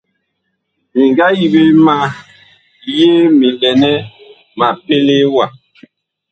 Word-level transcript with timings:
Mi 0.93 1.01
nga 1.11 1.25
yi 1.37 1.45
ɓe 1.53 1.61
ma 1.85 1.95
yee 2.97 3.21
mi 3.37 3.47
lɛ 3.61 3.69
nɛ 3.81 3.91
ma 4.57 4.67
pelee 4.85 5.25
wa. 5.35 5.45